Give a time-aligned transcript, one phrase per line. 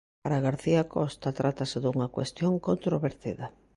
[0.23, 3.45] Para García Costa trátase dunha cuestión "controvertida".